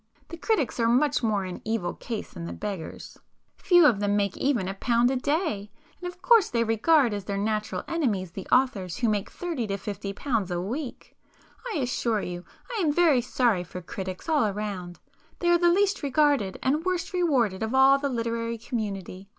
The 0.29 0.37
critics 0.37 0.79
are 0.79 0.87
much 0.87 1.21
more 1.21 1.45
in 1.45 1.61
evil 1.63 1.93
case 1.93 2.31
than 2.33 2.45
the 2.45 2.53
beggars—few 2.53 3.85
of 3.85 3.99
them 3.99 4.15
make 4.17 4.35
even 4.35 4.67
a 4.67 4.73
pound 4.73 5.11
a 5.11 5.15
day, 5.15 5.69
and 6.01 6.07
of 6.07 6.15
[p 6.15 6.21
324] 6.25 6.27
course 6.27 6.49
they 6.49 6.63
regard 6.63 7.13
as 7.13 7.25
their 7.25 7.37
natural 7.37 7.83
enemies 7.87 8.31
the 8.31 8.47
authors 8.51 8.97
who 8.97 9.09
make 9.09 9.29
thirty 9.29 9.67
to 9.67 9.77
fifty 9.77 10.11
pounds 10.11 10.49
a 10.49 10.59
week. 10.59 11.15
I 11.71 11.77
assure 11.77 12.21
you 12.23 12.43
I 12.75 12.81
am 12.81 12.91
very 12.91 13.21
sorry 13.21 13.63
for 13.63 13.79
critics 13.79 14.27
all 14.27 14.51
round,—they 14.51 15.47
are 15.51 15.59
the 15.59 15.69
least 15.69 16.01
regarded 16.01 16.57
and 16.63 16.83
worst 16.83 17.13
rewarded 17.13 17.61
of 17.61 17.75
all 17.75 17.99
the 17.99 18.09
literary 18.09 18.57
community. 18.57 19.29